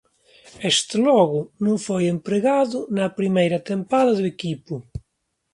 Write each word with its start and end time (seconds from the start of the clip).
Este 0.73 0.95
logo 1.07 1.39
non 1.65 1.77
foi 1.85 2.03
empregado 2.15 2.77
na 2.97 3.07
primeira 3.19 3.63
tempada 3.71 4.11
do 4.17 4.25
equipo. 4.35 4.73